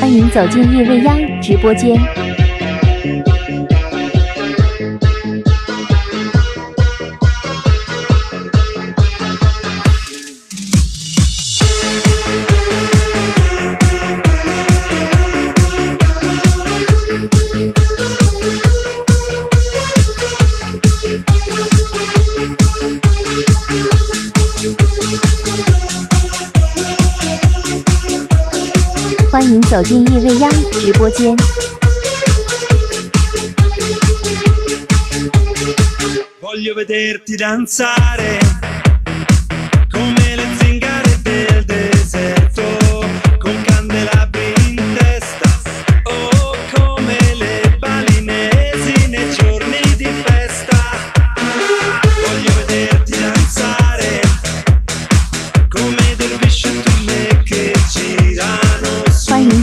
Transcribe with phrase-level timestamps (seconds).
[0.00, 2.47] 欢迎走进叶未央直播间。
[29.70, 31.36] 走进叶未央直播间。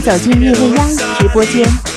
[0.06, 1.95] 走进叶未央直播间。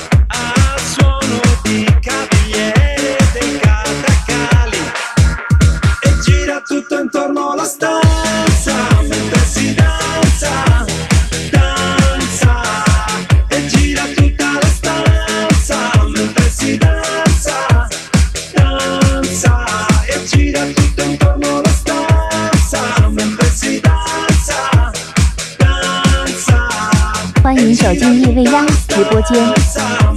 [27.74, 30.09] 走进叶未央直播间。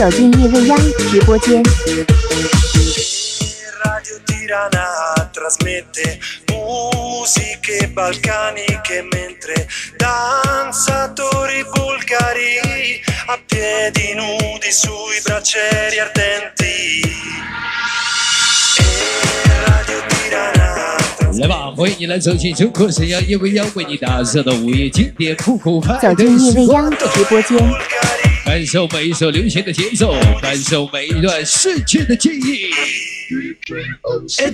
[0.00, 0.78] 走进叶未央
[1.10, 1.62] 直播间。
[3.84, 6.18] Radio Tirana trasmette
[6.48, 9.68] musiche balcaniche mentre
[9.98, 17.02] danzatori bulgari a piedi nudi sui braccieri ardenti.
[18.78, 18.82] E
[19.66, 20.96] Radio Tirana
[21.38, 27.58] 来吧，欢迎你来走进中国沈阳叶未央为你打造的午夜经典复古派走对进叶未央直播间。
[28.50, 30.12] 感受每一首流行的节奏，
[30.42, 32.68] 感受每一段逝去的记忆。
[32.68, 34.50] e e e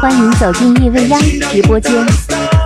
[0.00, 1.20] 欢迎走进叶未央
[1.52, 2.61] 直播间。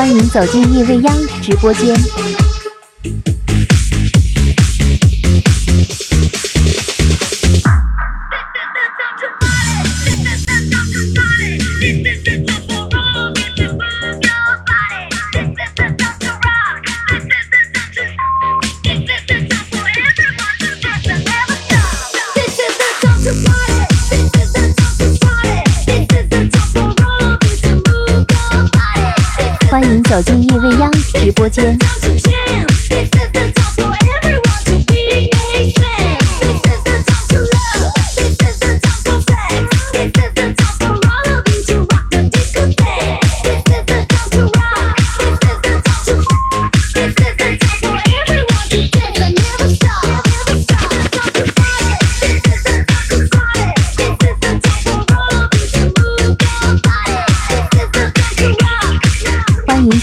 [0.00, 2.19] 欢迎走进叶未央直播间。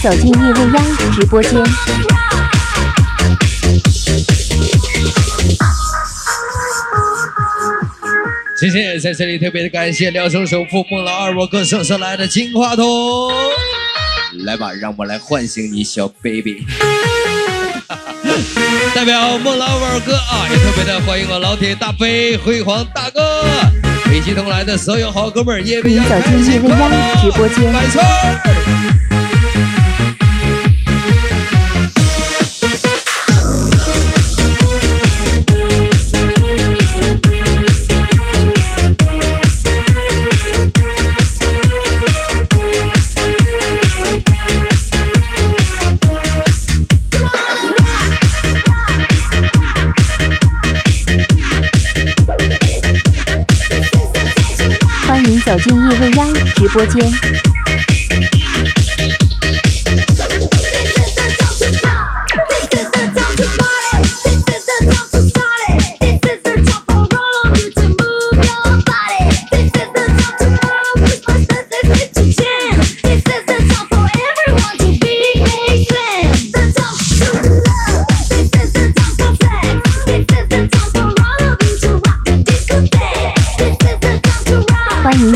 [0.08, 0.40] 走进易未
[0.72, 0.82] 央
[1.12, 1.52] 直播间。
[8.58, 12.86] 谢谢，在这里特别的感谢廖叔首富孟老二，我哥送上来的金话筒，
[14.46, 16.64] 来吧，让我来唤醒你，小 baby。
[18.94, 23.44] 代表孟老二哥啊，也特别的欢迎我老铁大飞辉煌大哥，
[24.10, 26.32] 以及同来的所有好哥们儿，也比较开心。
[26.32, 26.48] 走进
[27.20, 28.00] 直播间，没错。
[55.48, 57.47] 走进夜未央直播间。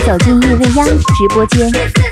[0.04, 2.11] 走进夜未央直播间。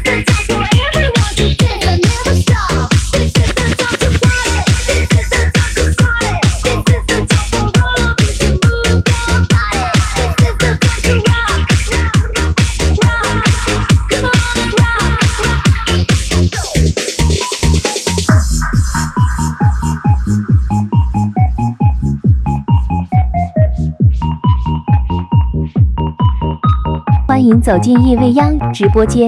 [27.50, 29.26] 请走进夜未央直播间。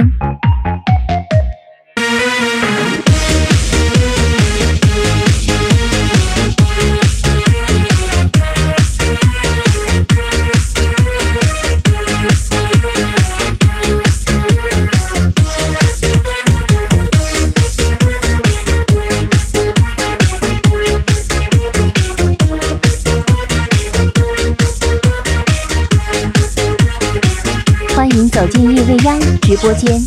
[28.71, 30.01] 夜未央直播间。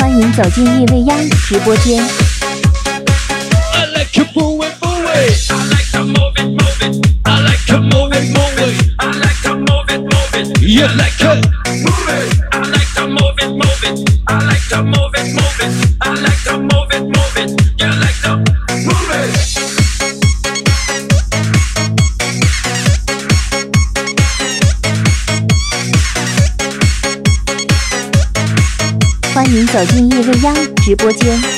[0.00, 2.27] 欢迎走进夜未央直播间。
[31.08, 31.57] 播间。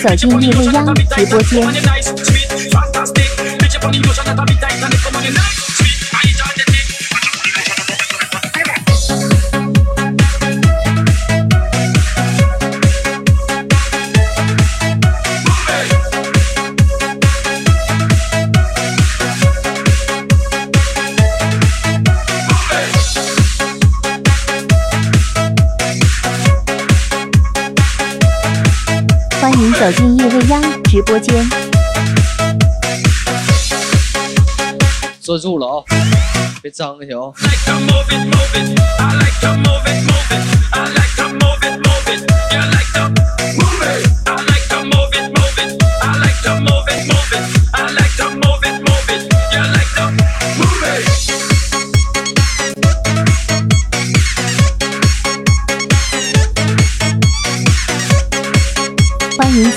[0.00, 1.60] 走进叶未央直播间。
[29.80, 31.48] 走进夜未央直播间。
[35.22, 35.84] 坐住了啊
[36.60, 37.32] 别脏开去啊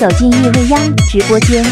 [0.04, 1.64] 走进叶未央直播间。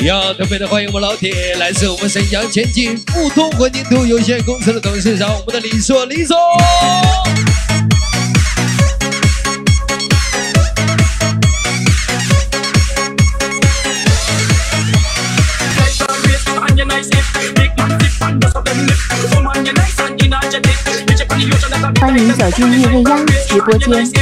[0.00, 6.36] 要特别的欢迎我们老铁，来自我们沈阳前进富通混凝土有限公司的董事长，我们的李硕，李总。
[22.00, 24.12] 欢迎走进叶未央直播间。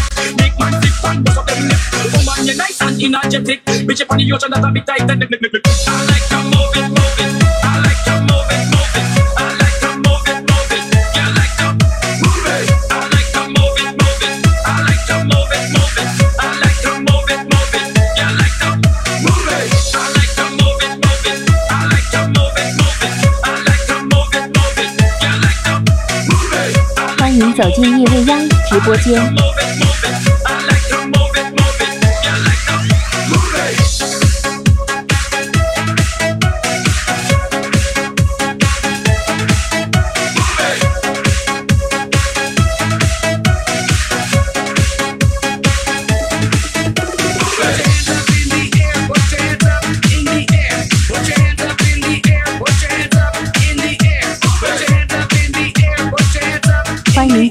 [27.18, 29.89] 欢迎走进夜未央直播间。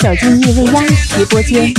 [0.09, 1.71] 走进夜未央直播间。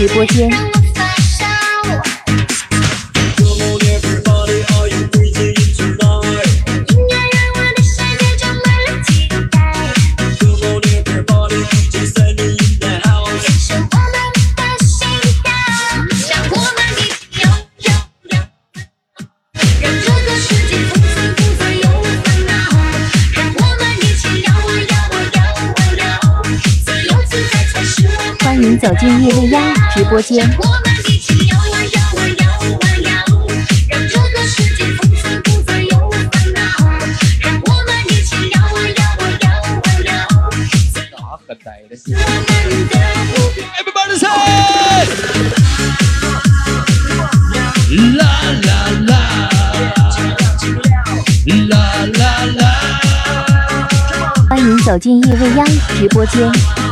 [0.00, 0.79] 直播间。
[30.10, 30.44] 播间，
[54.48, 55.64] 欢迎走进夜未央
[55.96, 56.89] 直播间。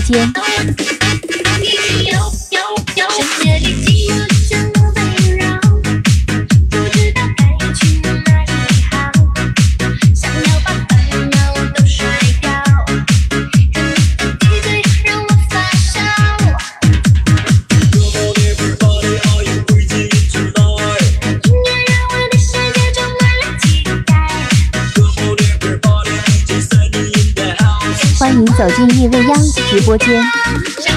[0.00, 0.34] 直播
[0.72, 1.07] 间。
[29.78, 30.87] 直播间。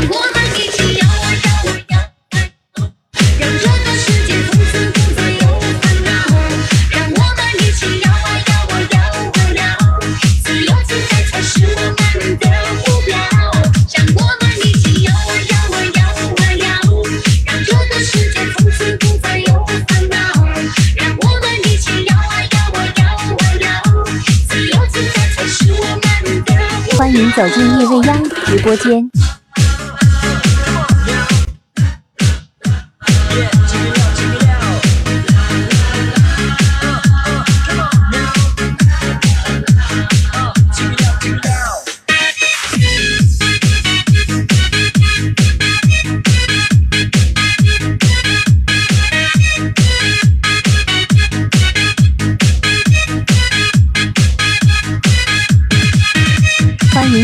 [27.21, 29.20] 请走进夜未央直播间。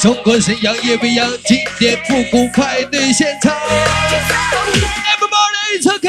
[0.00, 3.52] 中国沈阳夜未央经典复古派对现场
[5.12, 6.08] ，Everybody it's okay,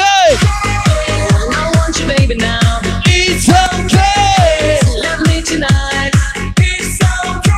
[1.52, 2.80] I want you, baby, now.
[3.04, 4.80] it's okay。
[4.96, 6.14] Love me tonight.
[6.56, 7.52] It's okay.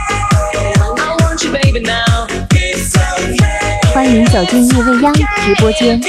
[0.99, 2.27] I want you, baby, now.
[2.51, 3.95] It's okay.
[3.95, 6.01] 欢迎走进夜未央直播间。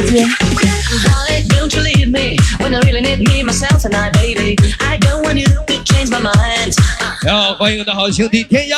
[0.00, 0.24] 你
[7.28, 8.76] 好，欢迎大好兄弟天涯。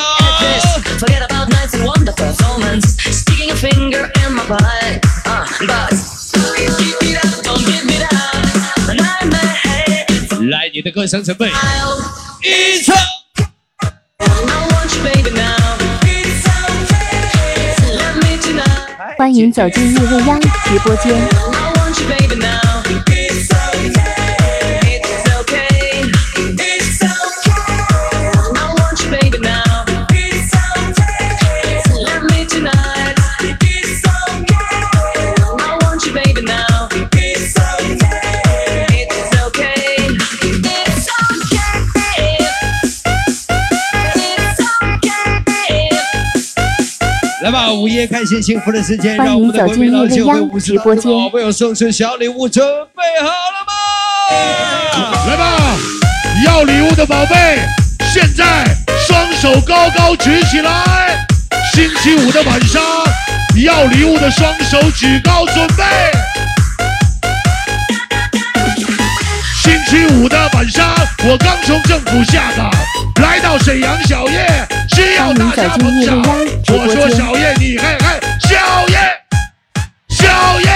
[10.50, 11.49] 来你的歌声准备，
[12.42, 12.97] 一唱。
[19.16, 21.43] 欢迎走进夜未央直播间。
[47.75, 52.64] 午夜开心幸福的时间，让我们的走进贵宾老兄夜未央为五十直播间宝贝有送出小礼物，准
[52.95, 53.33] 备好了
[53.66, 53.73] 吗？
[55.26, 55.76] 来吧，
[56.45, 57.59] 要礼物的宝贝，
[58.12, 58.64] 现在
[59.07, 61.26] 双手高高举起来。
[61.75, 62.83] 星期五的晚上，
[63.64, 65.85] 要礼物的双手举高，准备。
[69.62, 70.94] 星期五的晚上，
[71.27, 72.70] 我刚从政府下岗，
[73.22, 74.46] 来到沈阳小夜，
[75.37, 76.23] 大家捧场。
[76.68, 78.99] 我说小叶，你嘿嘿，小叶，
[80.09, 80.66] 小叶。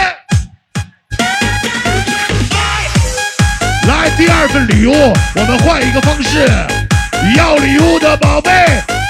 [3.86, 4.92] 来，第二份礼物，
[5.34, 6.48] 我们换一个方式。
[7.36, 8.50] 要礼物的宝贝，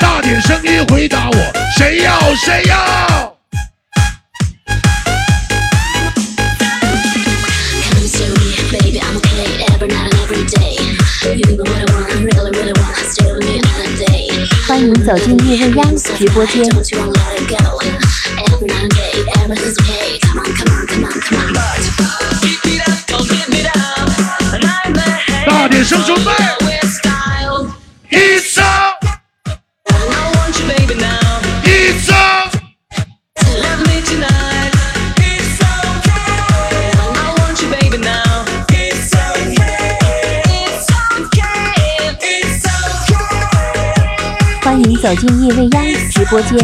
[0.01, 1.37] 大点声音回答我，
[1.77, 2.77] 谁要谁要
[8.71, 9.28] ？Baby, I'm okay
[14.68, 16.64] 欢迎走进夜未央直播间。
[16.70, 17.44] Don't you wanna let it
[45.01, 46.59] 走进夜未央直播间。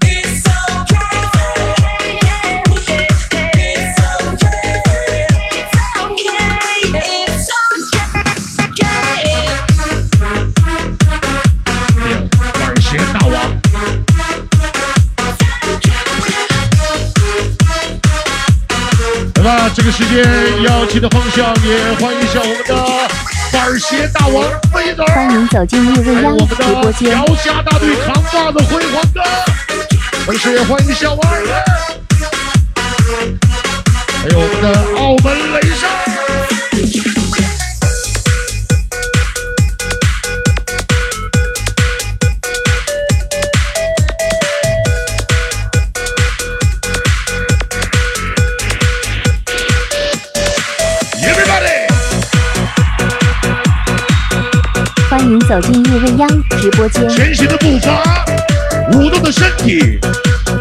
[0.00, 1.04] It's okay.
[3.68, 4.32] It's okay.
[8.16, 8.94] It's okay.
[12.64, 13.34] 二鞋大王。
[19.44, 20.24] 来吧，这个时间
[20.64, 22.74] 邀请的方向也欢迎一下我们的
[23.56, 25.06] 板鞋大王飞子儿。
[25.14, 27.10] 欢迎走进叶未央直播的间。
[27.10, 29.22] 条虾大队扛把子辉煌哥，
[30.26, 31.64] 同时也欢迎小王儿，
[34.22, 36.15] 还有我们的澳门雷少。
[55.48, 56.28] 走进夜未央
[56.60, 57.08] 直播间。
[57.08, 58.24] 前行的步伐，
[58.92, 60.00] 舞动的身体，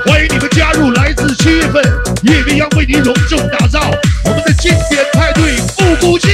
[0.05, 0.91] 欢迎你们加入！
[0.91, 1.83] 来自七月份，
[2.21, 3.79] 夜未央为您隆重打造
[4.25, 6.27] 我们的经典派对复古季。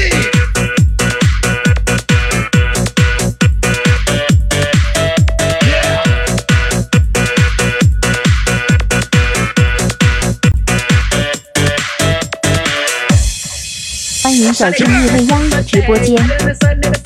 [14.22, 17.01] 欢迎走进夜未央直播间。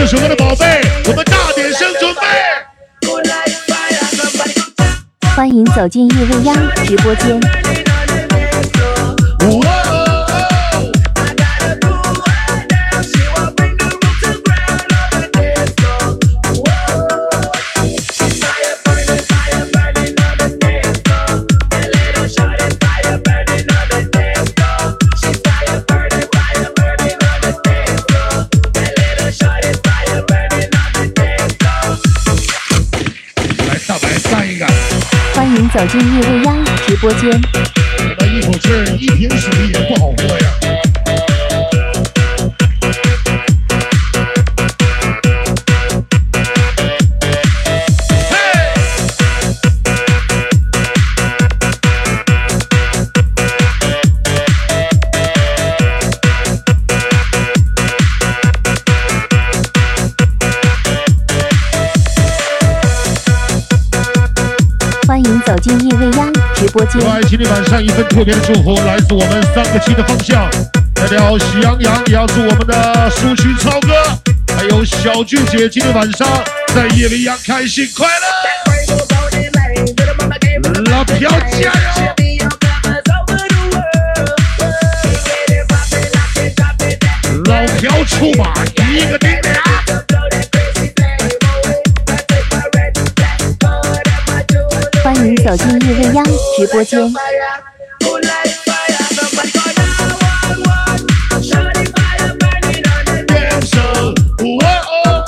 [0.00, 2.20] 这首歌的宝贝，我们大点声准备。
[5.36, 7.38] 欢迎走进叶未央直播间。
[35.72, 37.30] 走进夜未央直播间。
[66.70, 67.00] 播间。
[67.04, 70.48] 我爱今天晚上一份特别的祝福，来自我们三个七的方向。
[70.94, 73.92] 代表喜羊羊也要祝我们的苏区超哥，
[74.56, 76.28] 还有小俊姐今天晚上
[76.74, 78.12] 在夜里要开心快乐。
[80.90, 81.70] 老朴加油！
[87.46, 88.52] 老朴出马，
[88.90, 89.89] 一个顶俩。
[95.42, 96.24] 走进夜未央
[96.56, 97.00] 直播间。
[103.26, 103.78] 变手，
[104.58, 105.24] 哇哦哦！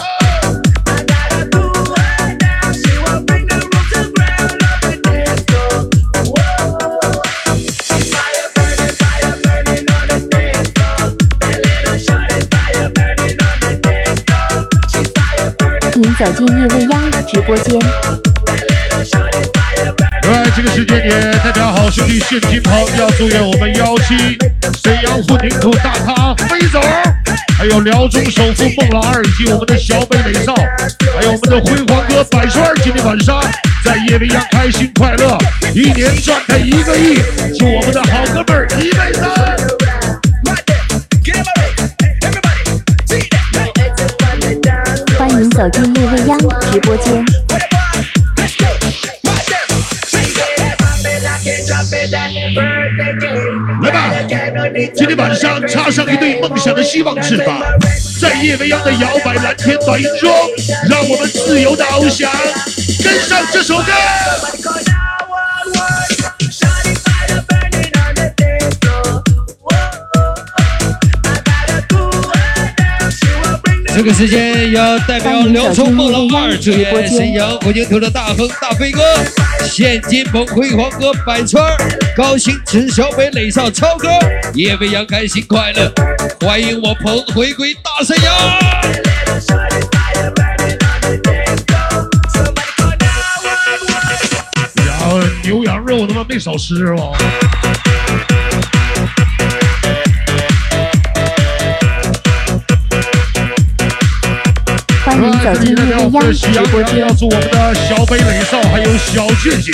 [15.90, 16.92] 欢迎走进夜未央
[17.26, 18.31] 直播间。
[20.54, 24.36] 这个时间点，代表好兄弟谢金鹏要祝愿我们幺七
[24.82, 26.82] 沈阳混凝土大咖飞总，
[27.58, 30.54] 还有辽中首富孟老二以及我们的小北美少，
[31.16, 33.42] 还有我们的辉煌哥百川，今天晚上
[33.82, 35.38] 在夜未央开心快乐，
[35.74, 37.18] 一年赚他一个亿，
[37.58, 39.24] 祝我们的好哥们一辈子。
[45.18, 46.38] 欢迎走进夜未央
[46.70, 47.24] 直播间。
[54.94, 57.60] 今天晚上插上一对梦想的希望翅膀，
[58.20, 60.30] 在夜未央的摇摆蓝天白云中，
[60.88, 62.30] 让我们自由的翱翔，
[63.02, 63.92] 跟上这首歌。
[73.94, 79.02] 这个时间要代表辽充孟老二祝愿沈阳混凝土的大亨大飞哥、
[79.66, 81.70] 现金鹏辉煌哥百川
[82.16, 84.08] 高兴陈小北磊少超哥
[84.54, 85.92] 夜未央开心快乐，
[86.40, 88.34] 欢迎我鹏回归大沈阳。
[94.78, 97.14] 羊牛羊肉他妈没少吃哦。
[105.22, 107.14] 欢迎走进夜未央喜直播间羊羊要。
[107.14, 109.70] 祝我们的小北磊少还有小俊姐，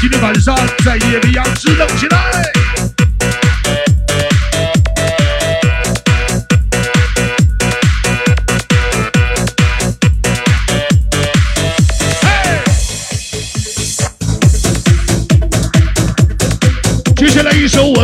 [0.00, 0.56] 今天晚上
[0.86, 2.65] 在夜未央支棱起来。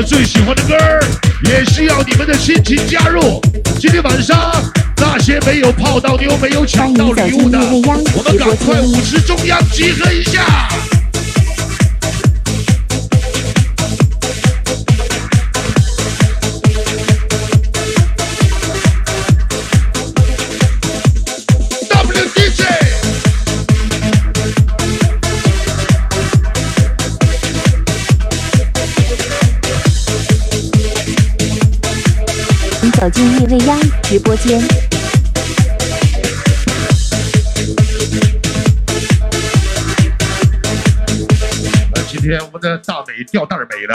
[0.05, 1.01] 最喜欢的歌儿，
[1.45, 3.41] 也需要你们的辛勤加入。
[3.79, 4.53] 今天晚上
[4.97, 10.69] 那些没有泡到妞、没有抢到礼物的，我们赶快舞池中央集合一下。
[33.03, 34.61] 走进叶未央直播间。
[42.07, 43.95] 今天我们的大美吊带儿没了。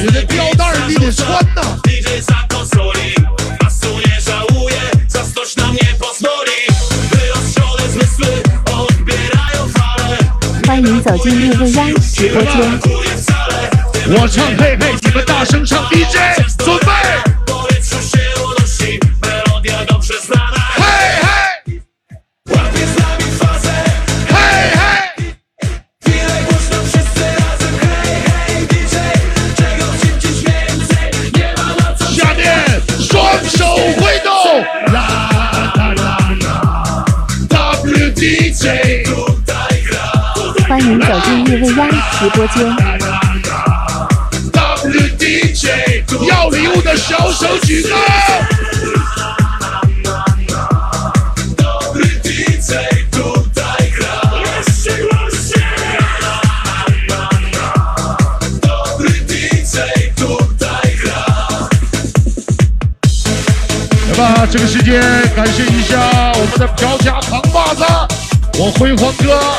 [0.00, 2.47] 你的吊带你得穿呐。
[10.80, 12.54] 欢迎走进叶问1直播间，
[14.16, 17.27] 我唱佩佩，你们大声唱 DJ 准备。
[40.78, 42.64] 欢迎走进夜未央直播间。
[44.52, 47.96] W D J，要礼物的小手举高！
[47.96, 48.00] 来
[64.16, 65.02] 吧，这个时间
[65.34, 65.98] 感谢一下
[66.34, 67.84] 我们的朴家糖袜子，
[68.60, 69.58] 我辉煌哥。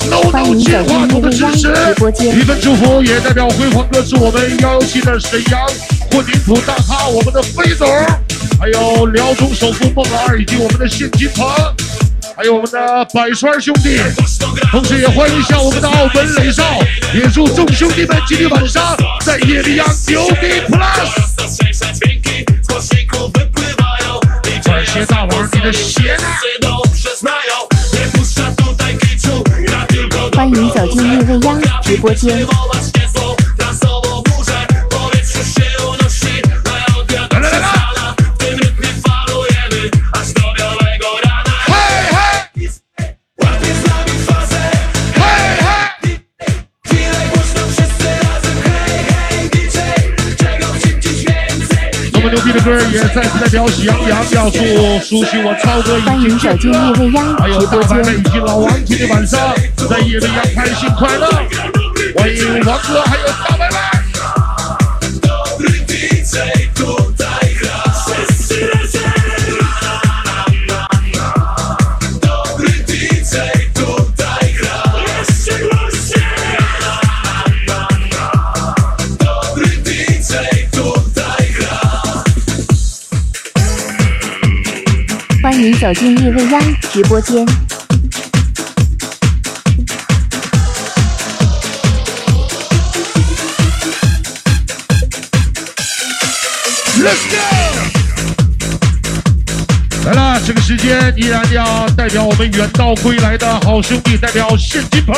[0.00, 5.60] 计走进划图的支持直播，间一份祝福也代表辉煌哥祝我们幺幺七的沈阳
[6.10, 7.86] 混凝土大咖，我们的飞总，
[8.58, 11.46] 还有辽中首富孟老二以及我们的现金鹏，
[12.36, 14.00] 还有我们的百川兄弟，
[14.70, 16.64] 同时也欢迎一下我们的澳门磊少，
[17.14, 21.30] 也祝众兄弟们今天晚上在夜里阳牛逼 plus。
[24.62, 26.89] 这些大王，你的鞋呢？
[30.40, 32.46] 欢迎走进夜未央直播间。
[52.52, 54.58] 这么牛逼的歌也再次代表喜羊羊，要祝
[54.98, 58.22] 熟悉我超哥欢以及迎走进夜未央还有大白妹以。
[58.30, 59.38] 及老王，今天晚上
[59.88, 61.28] 在夜未央开心快乐！
[62.16, 63.69] 欢迎王哥还有大白
[85.50, 87.44] 欢迎走进夜未央直播间。
[96.94, 97.36] Let's go！
[100.04, 105.16] 来了，这个时间依然要代表我们远道归来的好兄弟，代表现金鹏，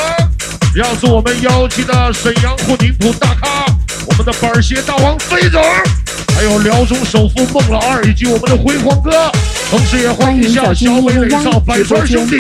[0.75, 3.67] 要祝我们邀请的沈阳混凝土大咖，
[4.07, 5.63] 我们的板鞋大王飞总，
[6.35, 9.31] 还有辽中首富孟老二以及我们的辉煌哥，
[9.73, 12.37] 同时也欢迎一下小北磊少百川兄弟，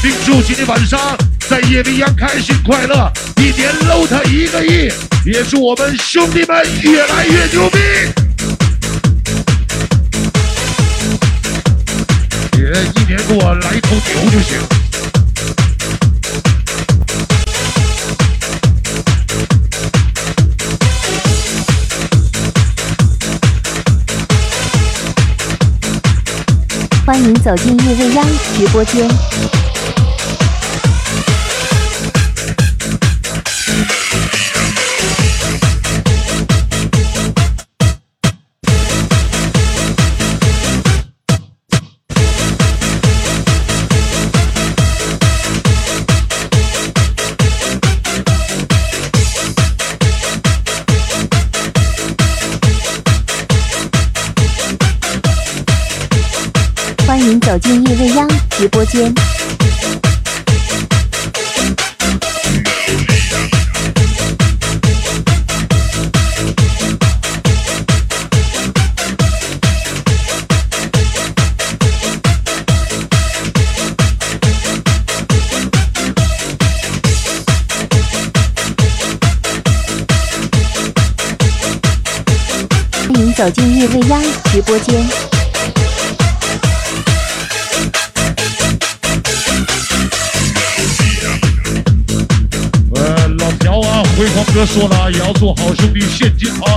[0.00, 4.88] 并祝今天晚上在夜未央开心快乐，一年搂他一个亿，
[5.26, 7.78] 也祝我们兄弟们越来越牛逼。
[12.58, 14.77] 也一年给我来一头牛就行。
[27.08, 29.67] 欢迎走进叶未央直播间。
[57.48, 59.10] 走进夜未央直播间。
[82.92, 85.27] 欢迎走进夜未央直播间。
[94.18, 96.68] 辉煌哥说了，也要做好兄弟现金团。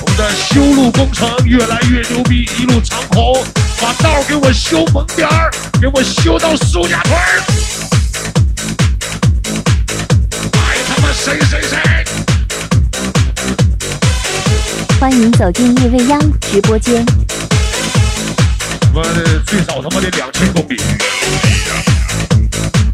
[0.00, 3.44] 我们的修路工程越来越牛逼，一路长虹，
[3.78, 5.50] 把道给我修猛点儿，
[5.82, 7.42] 给我修到苏家屯儿。
[10.54, 11.76] 爱他妈谁谁谁！
[14.98, 17.04] 欢迎走进夜未央直播间。
[18.80, 20.80] 他妈的，最少他妈得两千公里，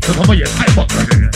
[0.01, 1.31] 这他妈也太猛了，这人。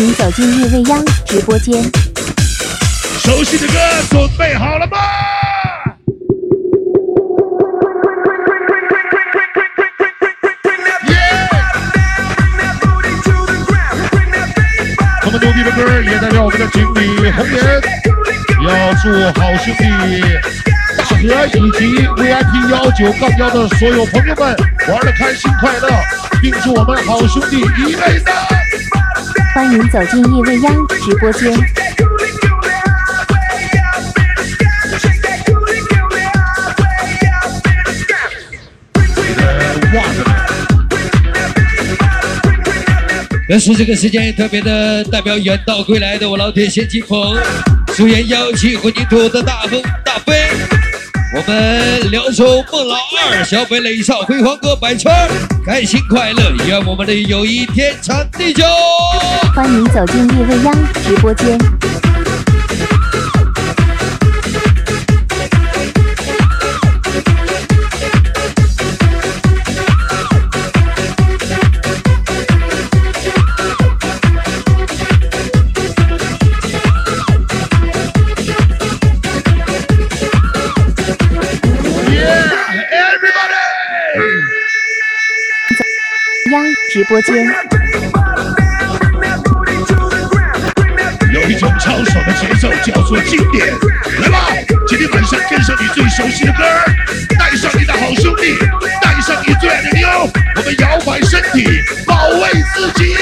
[0.00, 1.74] 欢迎走进夜未央直播间。
[3.18, 3.74] 熟悉的歌
[4.08, 4.96] 准备好了吗？
[11.06, 11.16] 耶
[15.20, 17.62] 这么牛逼的歌也代表我们的经理红颜，
[18.64, 19.84] 要祝好兄弟
[20.96, 24.56] 大河以及 VIP 幺九杠幺的所有朋友们
[24.88, 25.90] 玩的开心快乐，
[26.40, 28.24] 并祝我们好兄弟一辈子。
[29.52, 31.52] 欢迎走进夜未央直播间。
[43.48, 47.36] 但是这个时间特别的代表远道归来的我老铁谢金鹏，
[47.96, 50.48] 祝愿幺七混凝土的大风大飞。
[51.34, 55.28] 我们两手孟老二，小北垒上辉煌哥百川，
[55.66, 58.64] 开心快乐，愿我们的友谊天长地久。
[59.54, 61.58] 欢迎走进夜未央直播间。
[86.50, 87.79] 央直播间。
[91.80, 93.66] 有一种超爽的节奏叫做经典，
[94.20, 94.48] 来吧，
[94.86, 96.84] 今天晚上跟上你最熟悉的歌儿，
[97.38, 98.54] 带上你的好兄弟，
[99.00, 101.64] 带上你最爱的妞，我们摇摆身体，
[102.06, 103.14] 保卫自己。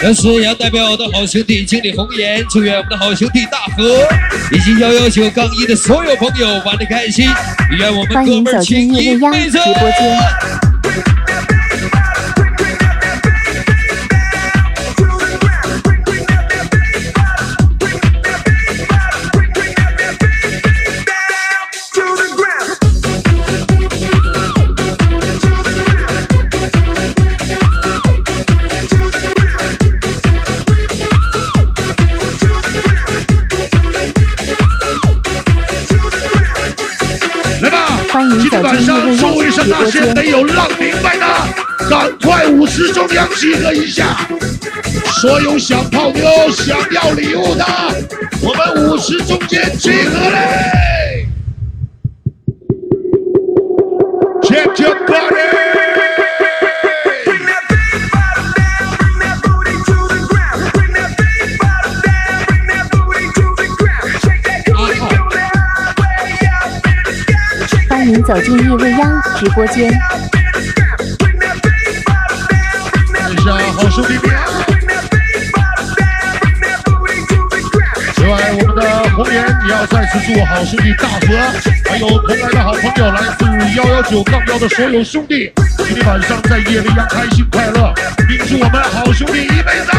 [0.00, 4.08] 同时也要代表我的好兄弟经理红颜，祝愿我们的好兄弟大河
[4.50, 7.28] 以及幺幺九杠一的所有朋友玩的开心，
[7.78, 9.50] 愿我们哥们儿情进夜未
[42.70, 44.16] 五十中央集合一下。
[45.20, 47.64] 所有想泡妞、想要礼物的，
[48.40, 51.26] 我们五十中间集合嘞
[54.42, 55.40] ！Check your body。
[67.88, 69.92] 欢迎走进夜未央直播间。
[73.80, 74.22] 好兄弟们。
[78.14, 81.34] 此外，我们的红颜也要再次祝好兄弟大河，
[81.88, 83.46] 还有同来的好朋友，来自
[83.78, 87.94] 幺幺九杠幺的所有兄弟，今天晚上在夜里要开心快乐，
[88.28, 89.90] 并祝我们好兄弟一辈子。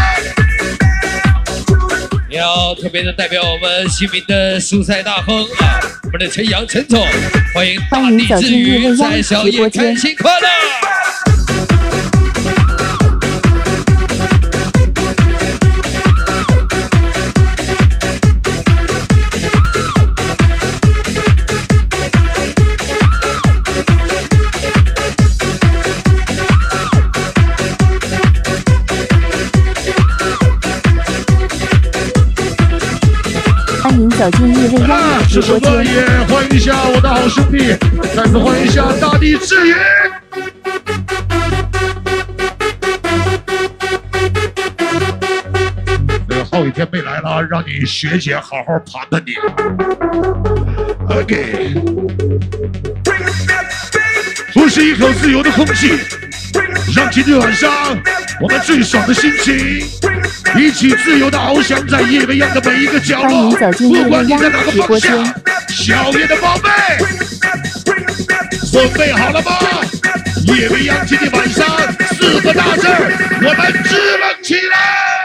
[2.29, 7.03] 要特别的代表我们新民的蔬菜大亨啊，我们的陈阳陈总，
[7.55, 10.90] 欢迎大地之余在小夜开心快乐。
[34.21, 35.71] 欢迎走进夜未央直播间。
[35.71, 37.75] 歌也欢迎一下我的好兄弟，
[38.15, 39.73] 再次欢迎一下大地之余。
[46.29, 49.33] 这个好几天没来了，让你学姐好好盘盘你。
[51.09, 51.73] OK，
[54.53, 55.97] 呼吸一口自由的空气，
[56.95, 57.97] 让今天晚上
[58.41, 59.55] 我们最爽的心情，
[60.57, 63.49] 一起自由的翱翔在夜未央的每一个角欢落。
[63.49, 65.33] 迎走进夜不管未央你在哪个直播方向间，
[65.69, 66.69] 小叶的宝贝，
[68.71, 69.51] 准备好了吗？
[70.47, 71.65] 夜未央今天晚上
[72.17, 72.87] 四个大字，
[73.41, 75.20] 我们支棱起来！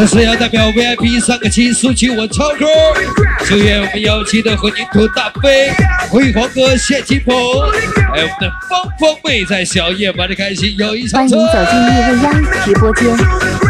[0.00, 2.64] 这是要代表 VIP 三个七抒情我超哥，
[3.44, 5.70] 祝愿我们幺七的混凝土大飞，
[6.08, 7.34] 辉煌哥谢金鹏，
[8.10, 11.46] 还有我们的芳芳妹在小夜玩的开心，友谊长存。
[11.46, 13.69] 欢迎走进夜未央直播间。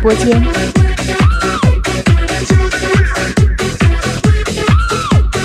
[0.00, 0.42] 播间。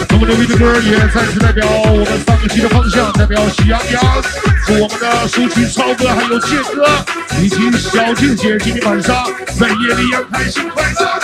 [0.08, 4.02] 这么牛逼的歌也再次代表我们三个期的方向，代表喜羊羊，
[4.66, 6.88] 祝我们的舒淇、超哥还有健哥
[7.42, 9.30] 以及小静姐今天晚上
[9.60, 11.20] 在夜里要开心快乐。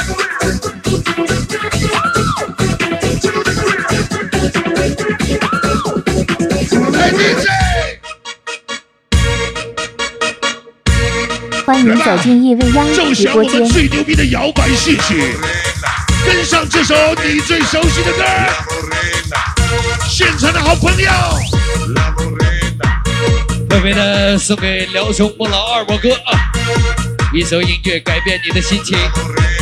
[6.99, 7.47] 哎，DJ，
[12.03, 13.69] 走进夜未央奏直播间响我们。
[13.69, 15.35] 最牛逼的摇摆戏曲，
[16.25, 18.23] 跟上这首你最熟悉的歌，
[20.09, 21.11] 现场的好朋友。
[23.69, 26.51] 特别的送给辽兄孟老二我哥啊！
[27.33, 28.97] 一首音乐改变你的心情，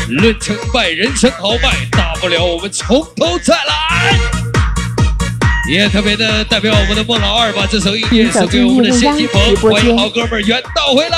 [0.09, 4.17] 论成败，人生豪迈，大不了我们从头再来。
[5.69, 11.17] 也特别的代表我们的孟老二把这首音乐送给我们的谢金鹏，欢迎好哥们儿远道回来。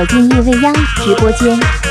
[0.00, 1.89] 走进夜未央直播间。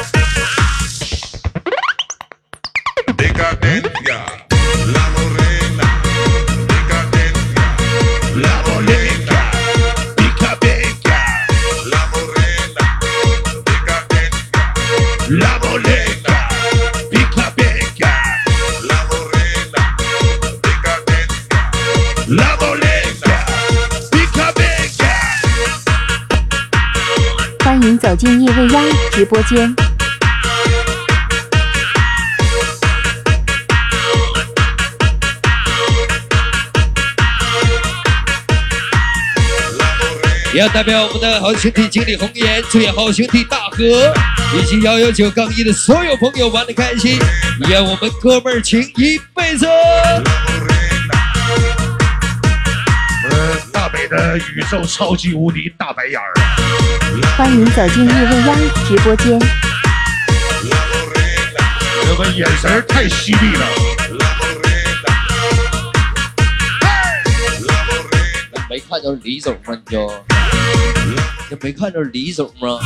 [29.30, 29.76] 播间。
[40.52, 44.12] 也要代表我们的好兄弟经理红颜，祝愿好兄弟大河
[44.58, 47.20] 以及幺幺九杠一的所有朋友玩的开心，
[47.70, 49.68] 愿我们哥们儿情一辈子。
[53.72, 56.34] 大北的宇宙超级无敌大白眼儿，
[57.38, 58.56] 欢迎走进夜未央
[58.86, 59.40] 直播间。
[62.10, 63.66] 我们眼神儿太犀利了。
[68.70, 69.76] 没看着李总吗？
[69.86, 70.26] 你就，
[71.50, 72.80] 你没看着李总吗？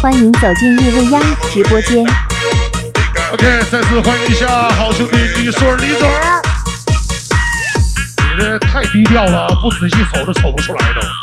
[0.00, 1.22] 欢迎走进叶未央
[1.52, 2.02] 直播间。
[3.32, 6.08] OK，再次欢迎一下好兄弟李硕李总。
[8.16, 11.19] 你这太低调了，不仔细瞅都瞅不出来都。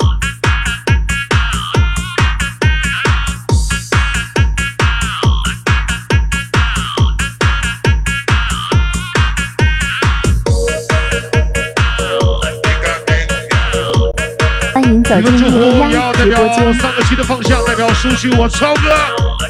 [14.77, 15.57] 欢迎走你们祝福
[15.91, 16.79] 要代表直播间。
[16.79, 18.95] 三个期的方向，代表舒淇我超哥，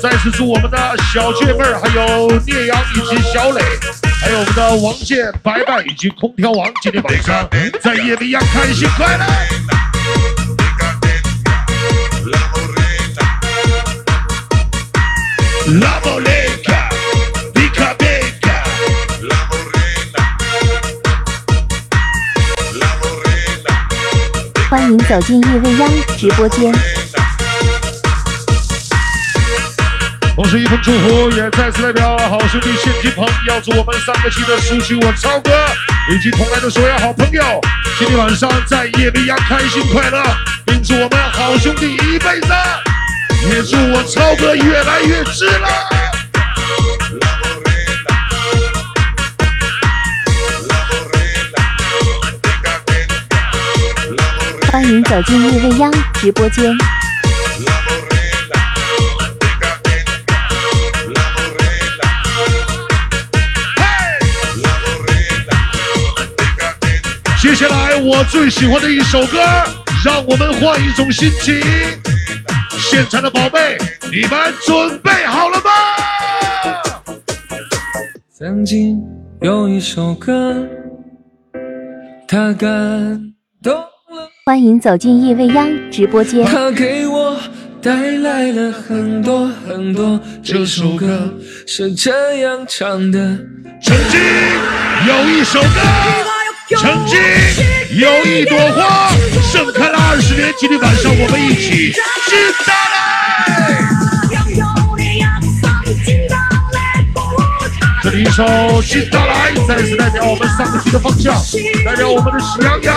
[0.02, 0.78] 再次祝我们的
[1.14, 3.62] 小倔妹儿，还有聂阳以及小磊，
[4.22, 7.46] 还有我们的王健、白白以及空调王，今天晚上
[7.82, 9.26] 在夜里一样开心快乐。
[15.82, 16.37] la
[25.08, 26.70] 走进夜未央直播间。
[30.36, 35.52] 同时一份祝福也再次代表好兄弟谢金鹏，要祝我们三个期的舒淇我超哥
[36.12, 37.42] 以及同来的所有好朋友，
[37.98, 40.22] 今天晚上在夜未央开心快乐，
[40.66, 42.54] 并祝我们好兄弟一辈子，
[43.50, 46.17] 也祝我超哥越来越值了。
[54.72, 56.66] 欢迎走进夜未央直播间。
[67.42, 69.40] 接下来我最喜欢的一首歌，
[70.06, 71.62] 让我们换一种心情。
[72.78, 73.78] 现场的宝贝，
[74.12, 75.72] 你们准备好了吗？
[78.38, 79.02] 曾经
[79.42, 80.56] 有一首歌，
[82.28, 83.90] 它感动了，
[84.48, 86.46] 欢迎走进夜未央直播间。
[86.46, 87.38] 他给我
[87.82, 90.18] 带来了很多很多。
[90.42, 91.34] 这首歌
[91.68, 93.20] 是这样唱的。
[93.84, 94.18] 曾经
[95.06, 95.68] 有一首歌，
[96.78, 97.20] 曾经
[98.00, 99.12] 有一朵花，
[99.52, 100.50] 盛开了二十年。
[100.58, 104.07] 今天晚上我们一起进大来。
[108.18, 108.44] 一首
[108.82, 111.36] 《新到来》，再次代表我们三个区的方向，
[111.86, 112.96] 代表我们的喜羊羊，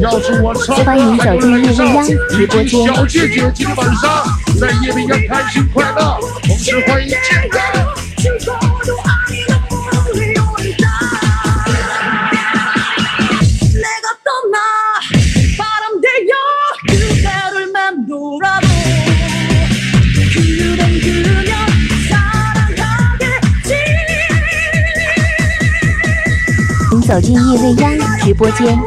[0.00, 4.24] 要祝我超欢迎走进叶未央直播间小姐姐今天晚上
[4.58, 8.07] 在夜未央开心快乐，同时欢迎健哥。
[27.08, 28.78] 走进叶未央直播间。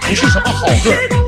[0.00, 1.27] 不是什么好事。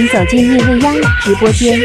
[0.00, 1.80] 是走进达未央直播间。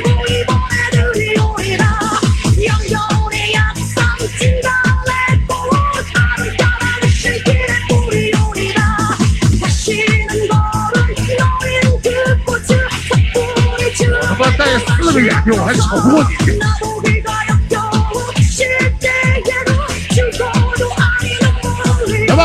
[14.06, 16.63] 我他妈戴了昆图库塔卡提考过你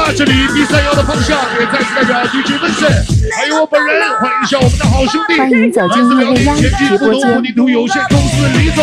[0.09, 2.91] 那这里 B 三幺的方向也再次代表 DJ 温森，
[3.37, 8.83] 还有我本人，欢迎一下我们的好兄弟，欢迎走进叶未央前进直播间不同混凝土有限公司李总，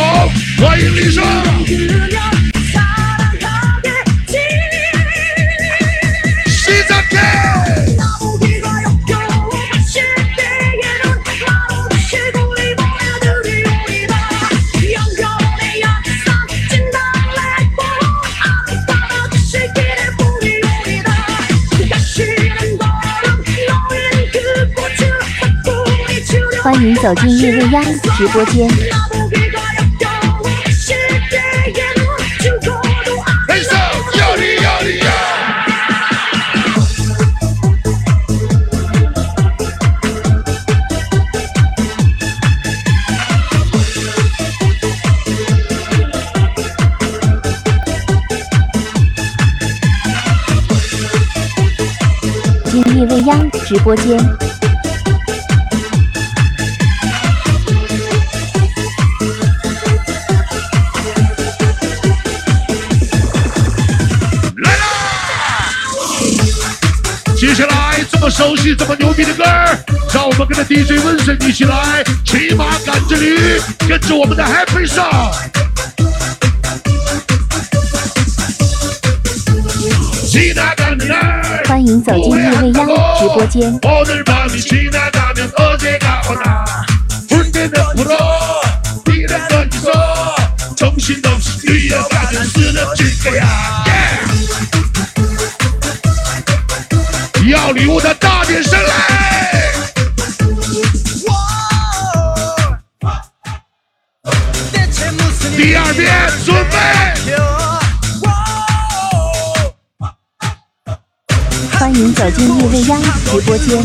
[0.64, 2.35] 欢迎李生。
[26.66, 27.84] 欢迎走进夜未央
[28.18, 28.68] 直播间。
[52.66, 54.45] 进夜未央直播间。
[67.46, 69.44] 接下来这么熟悉、这么牛逼的歌，
[70.12, 75.32] 让我们跟着 DJ 温森一起来骑马赶着驴，跟着我们的 Happy Song。
[81.68, 82.74] 欢迎走进二未央
[83.20, 85.32] 直播间大，
[87.68, 88.18] 的葡萄，
[89.28, 89.38] 的
[89.80, 89.92] 色，
[90.76, 93.75] 重新的喜悦，感觉似的这个呀。
[97.76, 98.88] 礼物的大点声来！
[105.58, 106.10] 第二遍
[106.46, 106.78] 准备。
[111.78, 113.84] 欢迎走进叶未央直播间。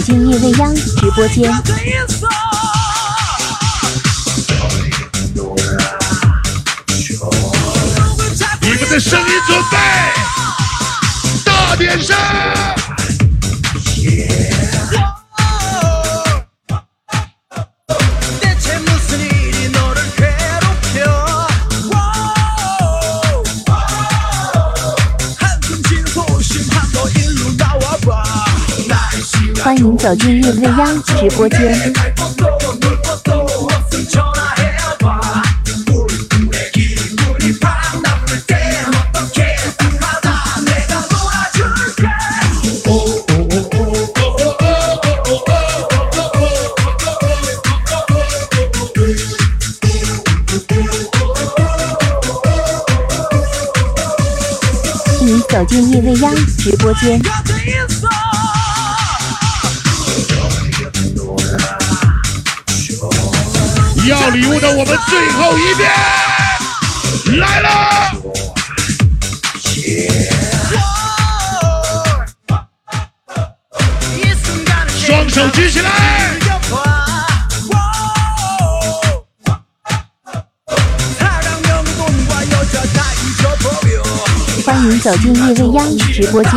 [0.00, 1.52] 走进叶未央直播间。
[8.62, 9.76] 你们的声音准备，
[11.44, 12.16] 大大点声。
[29.80, 31.74] 欢迎走进夜未央直播间。
[55.18, 57.18] 欢迎走进夜未央直播间。
[64.08, 65.90] 要礼物的，我们最后一遍
[67.38, 67.68] 来了。
[74.88, 75.90] 双手举起来。
[84.64, 86.52] 欢迎走进夜未央直播间。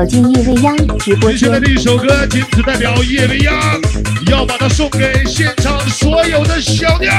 [0.00, 1.70] 走进夜未央直播间接下来的。
[1.70, 3.54] 一首歌，仅此代表叶未央，
[4.30, 7.10] 要把它送给现场所有的小妞。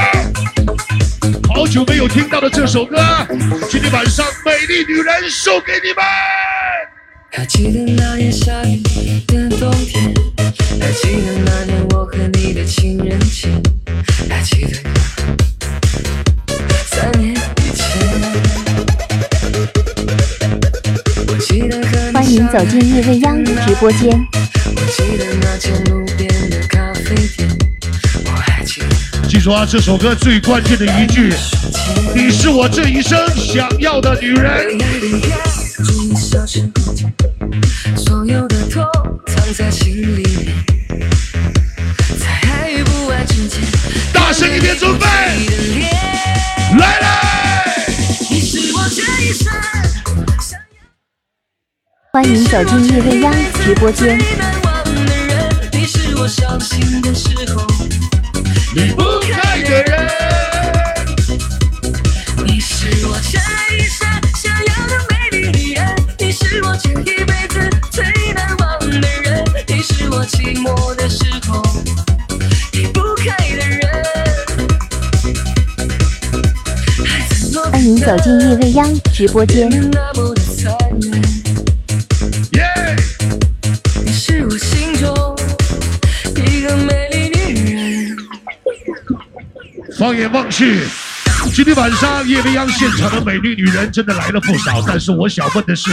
[1.54, 2.98] 好久没有听到的这首歌，
[3.70, 6.04] 今天晚上美丽女人送给你们。
[7.32, 8.82] 还记得那年下雨
[9.28, 10.12] 的冬天，
[10.80, 13.48] 还记得那年我和你的情人节，
[14.28, 15.01] 还记得
[22.52, 24.10] 走进夜未央直播间。
[24.76, 27.48] 我记得那间路边的咖啡店，
[28.26, 31.34] 我还记得记住啊，这首歌最关键的一句，
[32.14, 34.78] 你是我这一生想要的女人。
[37.96, 38.84] 所有的痛
[39.28, 40.54] 藏在心里面，
[42.20, 43.62] 在爱与不爱之间，
[44.12, 45.06] 大声一点，准备
[45.38, 45.90] 你的脸，
[46.78, 47.08] 来来。
[48.30, 49.81] 你是我这一生想
[52.14, 53.34] 欢迎走进夜未央
[53.64, 54.20] 直播间。
[54.20, 57.66] 最难忘的人，你是我伤心的时候
[58.76, 59.02] 离不
[59.32, 60.10] 开的人，
[62.46, 63.40] 你是我这
[63.74, 64.06] 一生
[64.36, 68.04] 想要的美丽女人，你是我这一辈子最
[68.34, 71.64] 难忘的人，你是我寂寞的时候
[72.74, 73.80] 离不开的人。
[77.72, 79.72] 欢迎走进夜未央直播间。
[90.02, 90.84] 放眼望去，
[91.54, 95.92] 今天晚上夜未央现场的美丽女人真的来了不少，但是我想问的是，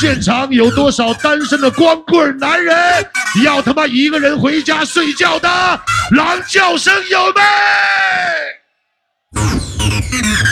[0.00, 2.72] 现场有多少单身的光棍男人
[3.44, 5.48] 要他妈一个人回家睡觉的？
[6.12, 7.26] 狼叫声有
[9.34, 9.40] 没？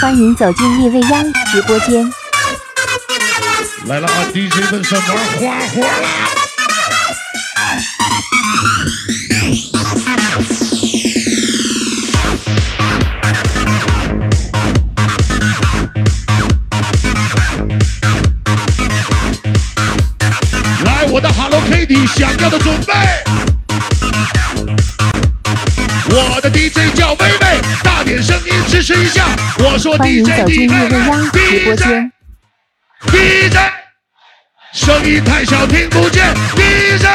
[0.00, 2.12] 欢迎走进夜未央直播间。
[3.86, 6.47] 来了啊！DJ 们上玩花活啦！
[21.98, 22.94] Kitty，想要的准备。
[26.10, 29.24] 我的 DJ 叫微微，大点声音支持一下。
[29.58, 32.12] 我说 DJ 走进你看夜未央看直播 DJ 间。
[33.06, 33.56] DJ，
[34.72, 36.32] 声音太小听不见。
[36.54, 37.06] DJ，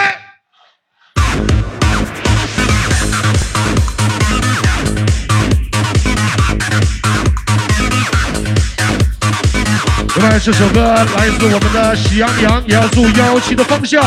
[10.23, 10.81] 另外，这首歌
[11.17, 14.01] 来自我们的喜羊羊，也要祝幺七的方向，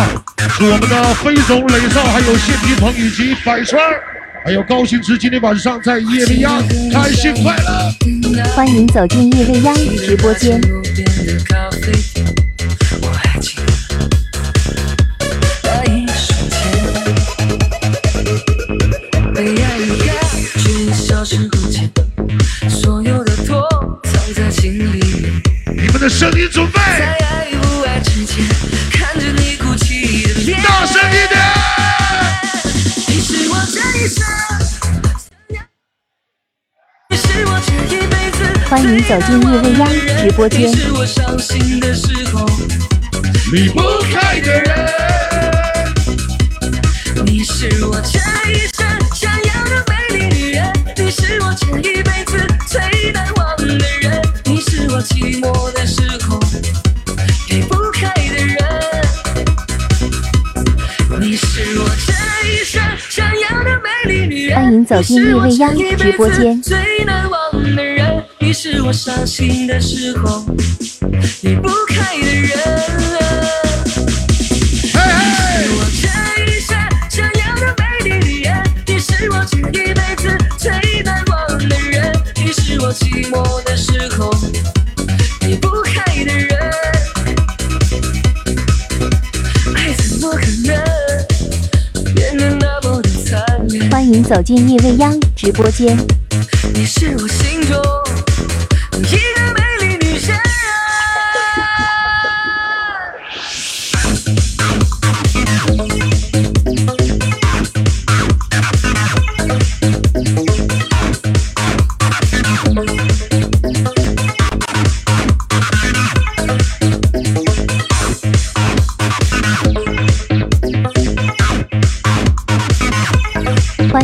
[0.56, 3.78] 祝我们的飞总、雷少，还有谢霆鹏以及百川，
[4.42, 7.92] 还有高星驰，今天晚上在夜未央开心快乐。
[8.54, 10.58] 欢迎走进夜未央直播间。
[26.32, 28.44] 在爱与不爱之间
[28.90, 30.60] 看着你哭泣一点！
[38.68, 40.68] 欢迎走进我未央直播间。
[43.52, 43.80] 离不
[44.12, 44.66] 开的人。
[47.24, 48.18] 你是我这
[48.50, 50.72] 一生想要的美丽女人。
[50.96, 53.64] 你是我这一辈子最难忘的
[54.00, 54.25] 人。
[55.00, 56.38] 寂寞的时候
[57.48, 58.56] 离不开的人，
[61.20, 62.12] 你是我这
[62.48, 64.56] 一生想要的美丽女人。
[64.56, 70.44] 欢迎走进夜未央直播间最难忘的人，你是我伤心的时候
[71.42, 73.05] 离不开的人。
[94.46, 95.98] 进夜未央直播间。
[96.72, 97.26] 你是我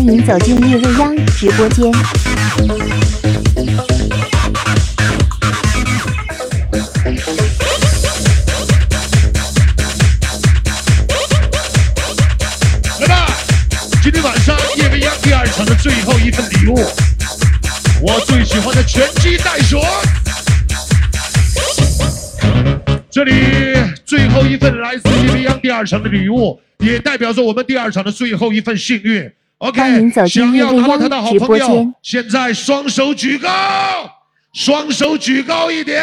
[0.04, 1.88] 欢迎走进夜未央直播间。
[12.98, 13.28] 来吧！
[14.02, 16.84] 今天晚上夜未央第二场的最后一份礼物，
[18.02, 19.78] 我最喜欢的拳击袋鼠。
[23.08, 29.30] 这里最后一份来自夜未央第二场的礼物，也代表着我们第二场的最后一份幸运。
[29.62, 33.48] OK，欢迎走进想要拿到他的好夜未央直播朋友间，现在双手举高，
[34.52, 36.02] 双手举高一点，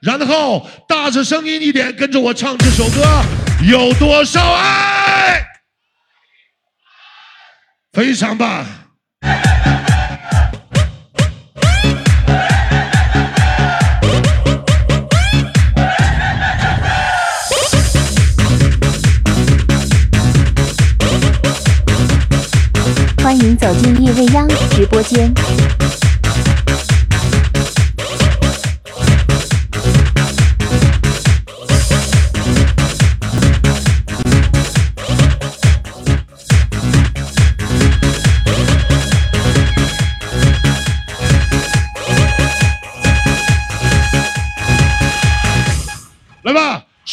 [0.00, 3.02] 然后大着声音一点，跟着我唱这首歌。
[3.68, 5.44] 有多少爱？
[7.92, 8.64] 非常棒。
[23.36, 25.30] 欢迎走进夜未央直播间。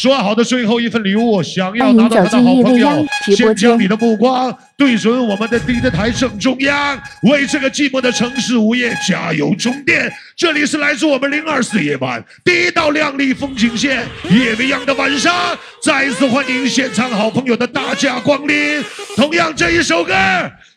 [0.04, 10.12] 说好的最后一份礼物，想要拿到他的好朋友先将你的目光对准我们的第一台正中央，为这个寂寞的城市午夜加油充电。
[10.36, 18.84] 这里是来自我们零二四夜晚第一道亮丽风景线，夜未央的晚上，再一次欢迎现场好朋友的大驾光临。
[19.16, 20.12] 同样，这一首歌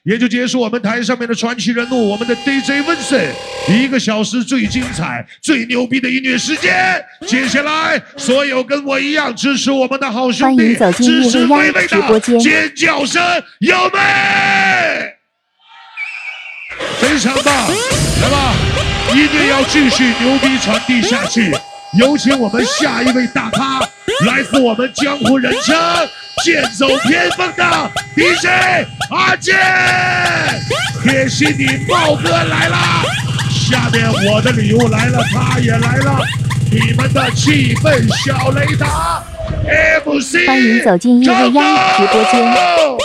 [0.08, 3.34] 也就结束我们台上面的传奇人物，我们的 DJ Vincent
[3.68, 7.04] 一个小时最精彩、最牛逼的音乐时间。
[7.28, 13.22] 接下来，所有跟我一样支持我们的好兄弟支持微微的尖叫声，
[13.60, 15.14] 有没？
[17.02, 17.70] 非常棒，
[18.22, 18.56] 来吧，
[19.14, 21.52] 音乐要继续牛逼传递下去。
[22.00, 23.82] 有请我们下一位大咖，
[24.26, 25.76] 来自我们江湖人称
[26.44, 28.48] 剑走偏锋的 DJ
[29.12, 29.56] 阿健，
[31.04, 33.04] 贴心你豹哥来啦！
[33.70, 36.20] 下面我的礼物来了，他也来了，
[36.72, 39.24] 你们的气氛小雷达。
[40.06, 42.32] MC，欢迎走进夜未央直播间。
[42.32, 42.98] 上